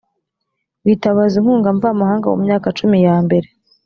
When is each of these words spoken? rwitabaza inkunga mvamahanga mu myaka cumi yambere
rwitabaza 0.81 1.33
inkunga 1.39 1.69
mvamahanga 1.77 2.25
mu 2.31 2.37
myaka 2.45 2.67
cumi 2.77 2.97
yambere 3.05 3.47